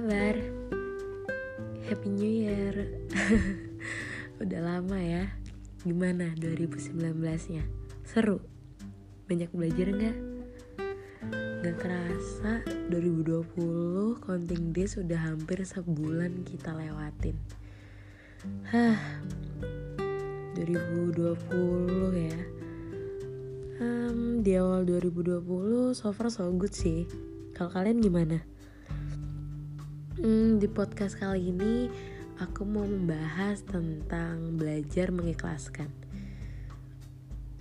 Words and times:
kabar? 0.00 0.32
Happy 1.84 2.08
New 2.08 2.24
Year 2.24 2.72
Udah 4.40 4.60
lama 4.64 4.96
ya 4.96 5.28
Gimana 5.84 6.32
2019-nya? 6.40 7.68
Seru? 8.08 8.40
Banyak 9.28 9.52
belajar 9.52 9.92
nggak? 9.92 10.16
Gak 11.60 11.76
kerasa 11.84 12.64
2020 12.88 14.24
counting 14.24 14.72
days 14.72 14.96
udah 14.96 15.20
hampir 15.20 15.68
sebulan 15.68 16.48
kita 16.48 16.72
lewatin 16.72 17.36
Hah 18.72 18.96
2020 20.56 21.28
ya 22.16 22.40
um, 23.84 24.40
Di 24.40 24.56
awal 24.56 24.88
2020 24.88 25.92
so 25.92 26.08
far 26.16 26.32
so 26.32 26.48
good 26.56 26.72
sih 26.72 27.04
Kalau 27.52 27.68
kalian 27.68 28.00
gimana? 28.00 28.59
Hmm, 30.18 30.58
di 30.58 30.66
podcast 30.66 31.14
kali 31.22 31.54
ini 31.54 31.86
aku 32.42 32.66
mau 32.66 32.82
membahas 32.82 33.62
tentang 33.62 34.58
belajar 34.58 35.14
mengikhlaskan. 35.14 35.86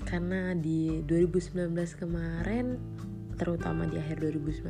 Karena 0.02 0.58
di 0.58 1.06
2019 1.06 1.94
kemarin, 1.94 2.82
terutama 3.38 3.86
di 3.86 4.02
akhir 4.02 4.26
2019, 4.26 4.66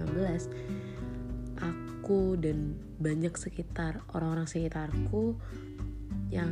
aku 1.55 2.35
dan 2.35 2.75
banyak 2.99 3.31
sekitar 3.39 4.03
orang-orang 4.11 4.51
sekitarku 4.51 5.39
yang 6.35 6.51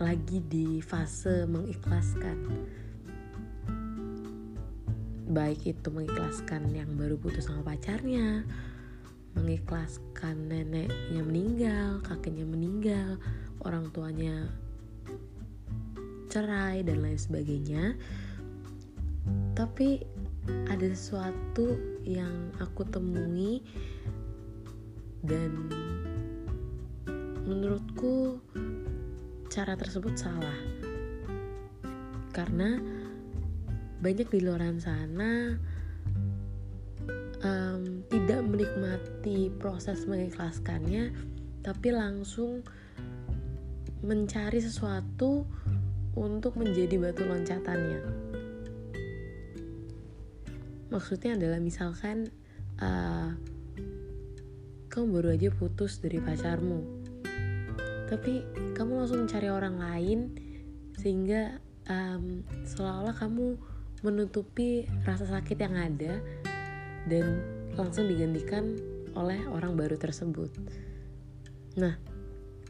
lagi 0.00 0.40
di 0.40 0.80
fase 0.80 1.44
mengikhlaskan. 1.44 2.48
Baik 5.28 5.68
itu 5.68 5.88
mengikhlaskan 5.92 6.72
yang 6.72 6.96
baru 6.96 7.20
putus 7.20 7.44
sama 7.44 7.60
pacarnya, 7.60 8.40
mengikhlaskan 9.36 10.48
neneknya 10.48 11.22
meninggal, 11.22 12.00
kakeknya 12.00 12.48
meninggal, 12.48 13.20
orang 13.60 13.92
tuanya 13.92 14.48
cerai 16.32 16.80
dan 16.80 17.04
lain 17.04 17.20
sebagainya. 17.20 17.94
Tapi 19.52 20.00
ada 20.72 20.86
sesuatu 20.88 21.76
yang 22.02 22.52
aku 22.60 22.86
temui 22.88 23.60
dan 25.26 25.68
menurutku 27.44 28.40
cara 29.52 29.76
tersebut 29.76 30.16
salah. 30.16 30.58
Karena 32.32 32.76
banyak 33.96 34.28
di 34.28 34.40
luar 34.44 34.60
sana 34.76 35.56
tidak 38.26 38.42
menikmati 38.42 39.54
proses 39.54 40.02
mengikhlaskannya 40.10 41.14
tapi 41.62 41.94
langsung 41.94 42.66
mencari 44.02 44.58
sesuatu 44.58 45.46
untuk 46.18 46.58
menjadi 46.58 46.98
batu 46.98 47.22
loncatannya. 47.22 48.02
Maksudnya 50.90 51.38
adalah 51.38 51.62
misalkan 51.62 52.26
uh, 52.82 53.30
kamu 54.90 55.06
baru 55.06 55.28
aja 55.38 55.54
putus 55.54 56.02
dari 56.02 56.18
pacarmu 56.18 56.82
tapi 58.10 58.42
kamu 58.74 59.06
langsung 59.06 59.22
mencari 59.22 59.54
orang 59.54 59.78
lain 59.78 60.18
sehingga 60.98 61.62
um, 61.86 62.42
seolah-olah 62.66 63.14
kamu 63.14 63.54
menutupi 64.02 64.82
rasa 65.06 65.30
sakit 65.30 65.58
yang 65.62 65.78
ada 65.78 66.18
dan 67.06 67.55
langsung 67.76 68.08
digantikan 68.08 68.76
oleh 69.16 69.44
orang 69.48 69.76
baru 69.76 69.96
tersebut. 70.00 70.52
Nah, 71.76 71.96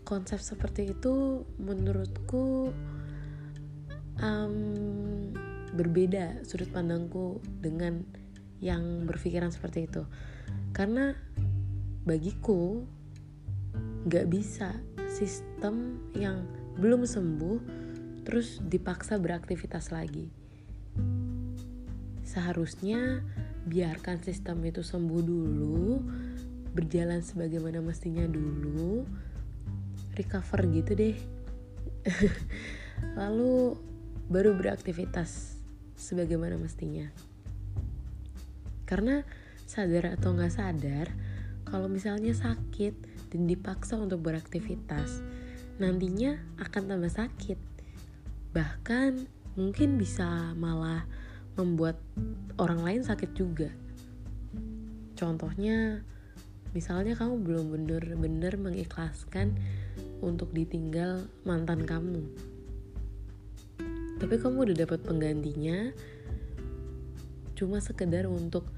konsep 0.06 0.38
seperti 0.42 0.94
itu 0.94 1.46
menurutku 1.58 2.70
um, 4.22 4.54
berbeda 5.74 6.42
sudut 6.46 6.70
pandangku 6.70 7.38
dengan 7.62 8.02
yang 8.58 9.06
berpikiran 9.06 9.50
seperti 9.50 9.86
itu. 9.86 10.02
Karena 10.74 11.14
bagiku 12.06 12.86
gak 14.06 14.30
bisa 14.30 14.74
sistem 15.10 15.98
yang 16.14 16.46
belum 16.78 17.06
sembuh 17.06 17.58
terus 18.26 18.58
dipaksa 18.62 19.18
beraktivitas 19.22 19.94
lagi. 19.94 20.30
Seharusnya 22.26 23.22
biarkan 23.66 24.22
sistem 24.22 24.62
itu 24.62 24.86
sembuh 24.86 25.22
dulu 25.26 25.98
berjalan 26.70 27.18
sebagaimana 27.18 27.82
mestinya 27.82 28.22
dulu 28.24 29.02
recover 30.14 30.60
gitu 30.70 30.92
deh. 30.94 31.16
Lalu 33.18 33.74
baru 34.30 34.54
beraktivitas 34.54 35.58
sebagaimana 35.98 36.54
mestinya. 36.56 37.10
Karena 38.86 39.26
sadar 39.66 40.14
atau 40.14 40.30
nggak 40.30 40.54
sadar 40.54 41.10
kalau 41.66 41.90
misalnya 41.90 42.30
sakit 42.30 42.94
dan 43.34 43.50
dipaksa 43.50 43.98
untuk 43.98 44.22
beraktivitas 44.22 45.20
nantinya 45.82 46.38
akan 46.62 46.82
tambah 46.86 47.10
sakit. 47.10 47.58
Bahkan 48.54 49.10
mungkin 49.58 49.98
bisa 49.98 50.54
malah 50.54 51.04
membuat 51.56 51.96
orang 52.60 52.80
lain 52.84 53.02
sakit 53.04 53.32
juga. 53.32 53.72
Contohnya, 55.16 56.04
misalnya 56.76 57.16
kamu 57.16 57.40
belum 57.40 57.66
bener-bener 57.72 58.54
mengikhlaskan 58.60 59.56
untuk 60.20 60.52
ditinggal 60.52 61.24
mantan 61.48 61.88
kamu. 61.88 62.20
Tapi 64.16 64.34
kamu 64.40 64.68
udah 64.68 64.76
dapat 64.84 65.00
penggantinya, 65.04 65.92
cuma 67.56 67.80
sekedar 67.80 68.28
untuk 68.28 68.68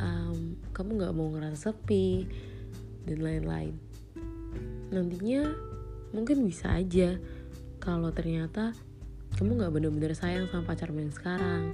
um, 0.00 0.56
kamu 0.72 1.04
gak 1.04 1.16
mau 1.16 1.28
ngerasa 1.32 1.72
sepi 1.72 2.28
dan 3.08 3.20
lain-lain. 3.20 3.76
Nantinya 4.92 5.48
mungkin 6.12 6.44
bisa 6.44 6.76
aja 6.76 7.16
kalau 7.80 8.12
ternyata 8.12 8.76
kamu 9.40 9.64
gak 9.64 9.72
bener-bener 9.72 10.12
sayang 10.12 10.48
sama 10.52 10.68
pacarmu 10.68 11.00
yang 11.00 11.12
sekarang 11.12 11.72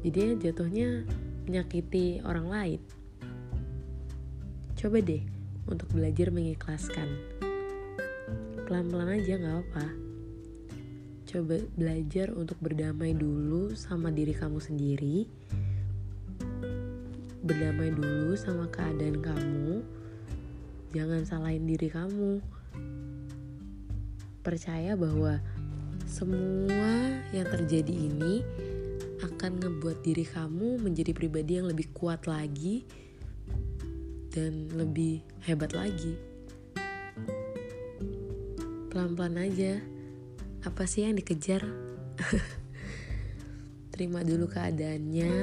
jadi 0.00 0.36
jatuhnya 0.40 1.04
menyakiti 1.44 2.24
orang 2.24 2.46
lain. 2.48 2.80
Coba 4.76 4.98
deh 5.04 5.24
untuk 5.68 5.88
belajar 5.92 6.32
mengikhlaskan. 6.32 7.08
Pelan-pelan 8.64 9.18
aja 9.18 9.34
gak 9.36 9.56
apa 9.66 10.10
coba 11.30 11.62
belajar 11.78 12.34
untuk 12.34 12.58
berdamai 12.58 13.14
dulu 13.14 13.70
sama 13.78 14.10
diri 14.10 14.34
kamu 14.34 14.58
sendiri. 14.58 15.30
Berdamai 17.46 17.94
dulu 17.94 18.34
sama 18.34 18.66
keadaan 18.66 19.22
kamu. 19.22 19.86
Jangan 20.90 21.22
salahin 21.22 21.70
diri 21.70 21.86
kamu. 21.86 22.42
Percaya 24.42 24.98
bahwa 24.98 25.38
semua 26.10 27.22
yang 27.30 27.46
terjadi 27.46 27.94
ini 27.94 28.42
akan 29.20 29.60
ngebuat 29.60 30.00
diri 30.00 30.24
kamu 30.24 30.80
menjadi 30.80 31.12
pribadi 31.12 31.60
yang 31.60 31.68
lebih 31.68 31.92
kuat 31.92 32.24
lagi 32.24 32.84
dan 34.32 34.70
lebih 34.72 35.20
hebat 35.44 35.76
lagi. 35.76 36.16
Pelan-pelan 38.90 39.36
aja. 39.38 39.78
Apa 40.64 40.84
sih 40.84 41.04
yang 41.04 41.16
dikejar? 41.16 41.62
Terima 43.94 44.24
dulu 44.24 44.48
keadaannya. 44.48 45.36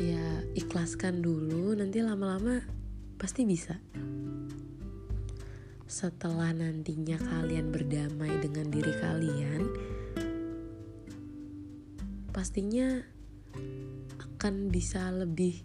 Ya, 0.00 0.26
ikhlaskan 0.56 1.20
dulu, 1.20 1.76
nanti 1.76 2.00
lama-lama 2.00 2.64
pasti 3.20 3.44
bisa. 3.44 3.76
Setelah 5.90 6.56
nantinya 6.56 7.20
kalian 7.20 7.68
berdamai 7.68 8.32
dengan 8.40 8.70
diri 8.72 8.94
kalian, 8.96 9.62
pastinya 12.40 13.04
akan 14.16 14.72
bisa 14.72 15.12
lebih 15.12 15.60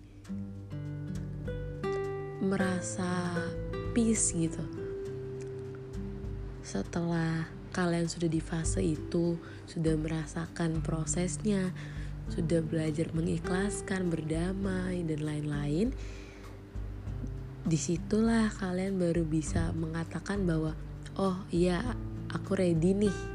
merasa 2.43 3.31
peace 3.95 4.35
gitu. 4.35 4.59
Setelah 6.67 7.47
kalian 7.71 8.11
sudah 8.11 8.27
di 8.27 8.43
fase 8.43 8.83
itu 8.83 9.39
sudah 9.71 9.95
merasakan 9.95 10.83
prosesnya 10.83 11.71
sudah 12.27 12.59
belajar 12.59 13.07
mengikhlaskan 13.15 14.11
berdamai 14.11 14.99
dan 15.07 15.23
lain-lain 15.23 15.95
di 17.63 17.79
situlah 17.79 18.51
kalian 18.51 18.99
baru 18.99 19.23
bisa 19.23 19.71
mengatakan 19.71 20.43
bahwa 20.43 20.75
oh 21.15 21.39
iya 21.55 21.79
aku 22.35 22.59
ready 22.59 22.91
nih 22.91 23.34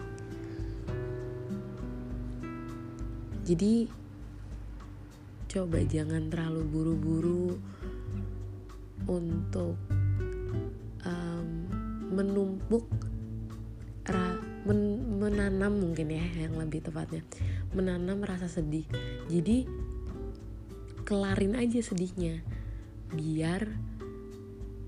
Jadi 3.50 3.90
coba 5.50 5.82
jangan 5.82 6.30
terlalu 6.30 6.62
buru-buru 6.70 7.58
untuk 9.10 9.74
um, 11.02 11.48
menumpuk 12.14 12.86
ra, 14.06 14.38
men, 14.62 15.02
menanam 15.18 15.82
mungkin 15.82 16.14
ya 16.14 16.22
yang 16.46 16.54
lebih 16.54 16.78
tepatnya. 16.78 17.26
Menanam 17.74 18.22
rasa 18.22 18.46
sedih. 18.46 18.86
Jadi 19.26 19.66
kelarin 21.02 21.58
aja 21.58 21.82
sedihnya 21.82 22.46
biar 23.10 23.66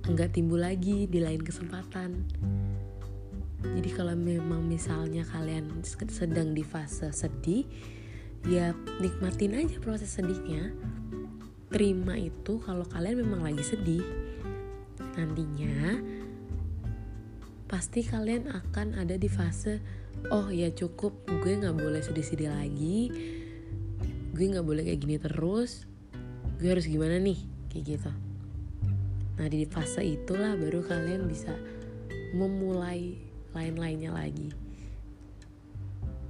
enggak 0.06 0.38
timbul 0.38 0.62
lagi 0.62 1.11
di 1.11 1.19
lain 1.19 1.43
kesempatan. 1.43 2.31
Jadi 3.59 3.91
kalau 3.91 4.14
memang 4.14 4.62
misalnya 4.62 5.26
kalian 5.26 5.82
sedang 6.06 6.55
di 6.55 6.62
fase 6.62 7.11
sedih 7.11 7.67
ya 8.47 8.75
nikmatin 8.99 9.55
aja 9.55 9.77
proses 9.79 10.11
sedihnya. 10.11 10.75
Terima 11.73 12.19
itu 12.19 12.61
kalau 12.61 12.85
kalian 12.85 13.25
memang 13.25 13.47
lagi 13.47 13.65
sedih. 13.65 14.05
Nantinya 15.17 16.00
pasti 17.71 18.05
kalian 18.05 18.53
akan 18.53 19.00
ada 19.00 19.17
di 19.17 19.33
fase 19.33 19.81
oh 20.29 20.53
ya 20.53 20.69
cukup 20.69 21.25
gue 21.25 21.53
nggak 21.56 21.73
boleh 21.73 22.03
sedih-sedih 22.05 22.53
lagi. 22.53 23.09
Gue 24.33 24.45
nggak 24.53 24.67
boleh 24.67 24.83
kayak 24.85 25.00
gini 25.00 25.17
terus. 25.17 25.88
Gue 26.61 26.69
harus 26.77 26.87
gimana 26.87 27.17
nih? 27.17 27.41
Kayak 27.73 27.85
gitu. 27.97 28.12
Nah 29.41 29.47
di 29.49 29.65
fase 29.65 30.05
itulah 30.05 30.55
baru 30.61 30.85
kalian 30.85 31.25
bisa 31.25 31.56
memulai 32.37 33.17
lain-lainnya 33.56 34.12
lagi. 34.12 34.53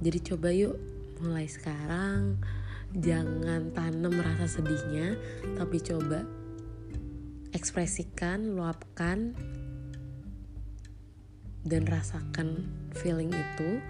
Jadi 0.03 0.19
coba 0.19 0.51
yuk 0.51 0.92
mulai 1.21 1.45
sekarang 1.45 2.41
jangan 2.93 3.73
tanam 3.73 4.13
rasa 4.21 4.61
sedihnya 4.61 5.17
tapi 5.57 5.81
coba 5.81 6.25
ekspresikan 7.53 8.53
luapkan 8.53 9.33
dan 11.63 11.87
rasakan 11.87 12.69
feeling 12.97 13.33
itu 13.33 13.81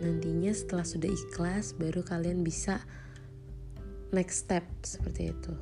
nantinya 0.00 0.52
setelah 0.52 0.86
sudah 0.86 1.10
ikhlas 1.10 1.74
baru 1.74 2.04
kalian 2.04 2.44
bisa 2.44 2.80
next 4.14 4.46
step 4.46 4.64
seperti 4.86 5.34
itu 5.34 5.54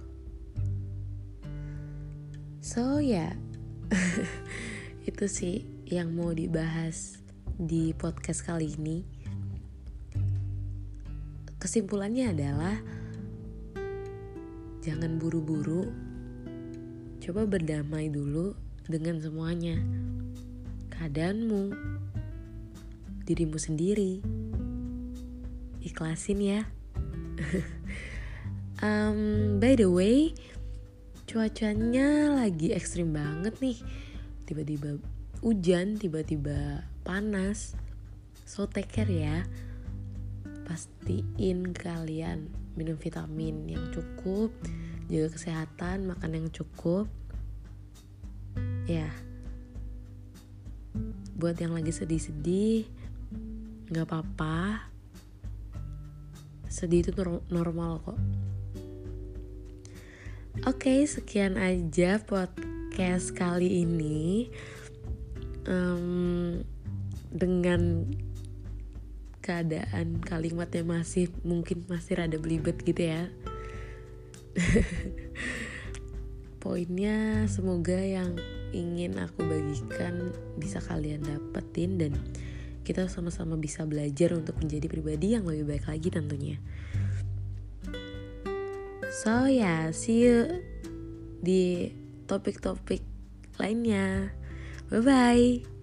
so 2.61 3.01
ya 3.01 3.31
yeah. 3.31 3.35
itu 5.11 5.25
sih 5.29 5.57
yang 5.89 6.13
mau 6.17 6.33
dibahas 6.33 7.21
di 7.55 7.95
podcast 7.95 8.43
kali 8.43 8.75
ini 8.75 9.14
kesimpulannya 11.65 12.37
adalah 12.37 12.77
jangan 14.85 15.17
buru-buru. 15.17 15.89
Coba 17.25 17.49
berdamai 17.49 18.13
dulu 18.13 18.53
dengan 18.85 19.17
semuanya. 19.17 19.81
Keadaanmu 20.93 21.73
dirimu 23.25 23.57
sendiri. 23.57 24.21
Ikhlasin 25.81 26.45
ya. 26.45 26.61
Um, 28.85 29.63
by 29.65 29.81
the 29.81 29.89
way 29.89 30.35
cuacanya 31.25 32.37
lagi 32.37 32.75
ekstrim 32.75 33.17
banget 33.17 33.57
nih. 33.63 33.81
Tiba-tiba 34.45 35.01
hujan 35.41 35.97
tiba-tiba 35.97 36.85
panas. 37.01 37.73
So 38.45 38.69
take 38.69 38.93
care 38.93 39.09
ya 39.09 39.47
pastiin 40.65 41.73
kalian 41.77 42.49
minum 42.75 42.99
vitamin 42.99 43.69
yang 43.71 43.85
cukup 43.95 44.51
jaga 45.09 45.29
kesehatan 45.37 46.09
makan 46.09 46.31
yang 46.33 46.49
cukup. 46.49 47.07
Ya. 48.89 49.09
Buat 51.37 51.61
yang 51.61 51.77
lagi 51.77 51.93
sedih-sedih 51.93 52.89
nggak 53.93 54.07
apa-apa. 54.09 54.89
Sedih 56.73 57.05
itu 57.05 57.13
normal 57.53 58.01
kok. 58.03 58.19
Oke, 60.65 61.05
sekian 61.05 61.59
aja 61.59 62.23
podcast 62.23 63.35
kali 63.35 63.85
ini. 63.85 64.49
Um, 65.67 66.63
dengan 67.35 68.07
keadaan 69.44 70.25
kalimatnya 70.25 70.81
masih 70.81 71.29
mungkin 71.44 71.85
masih 71.85 72.17
rada 72.17 72.41
belibet 72.41 72.81
gitu 72.81 73.12
ya. 73.12 73.29
Poinnya 76.64 77.44
semoga 77.44 78.00
yang 78.00 78.41
ingin 78.73 79.20
aku 79.20 79.44
bagikan 79.44 80.32
bisa 80.56 80.81
kalian 80.81 81.20
dapetin 81.20 82.00
dan 82.00 82.17
kita 82.88 83.05
sama-sama 83.12 83.61
bisa 83.61 83.85
belajar 83.85 84.32
untuk 84.32 84.56
menjadi 84.56 84.88
pribadi 84.88 85.37
yang 85.37 85.44
lebih 85.44 85.76
baik 85.76 85.93
lagi 85.93 86.08
tentunya. 86.08 86.56
So 89.12 89.44
ya 89.44 89.61
yeah, 89.61 89.82
see 89.93 90.25
you 90.25 90.64
di 91.44 91.93
topik-topik 92.25 93.05
lainnya. 93.61 94.32
Bye 94.88 95.05
bye 95.05 95.74